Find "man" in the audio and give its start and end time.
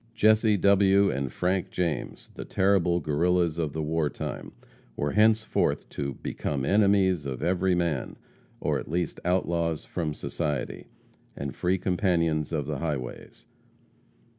7.75-8.15